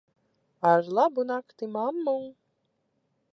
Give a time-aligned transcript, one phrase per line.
[0.69, 2.17] Ar labu nakti, mammu.